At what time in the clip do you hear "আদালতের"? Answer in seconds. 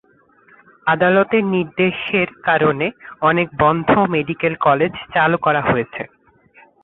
0.87-1.43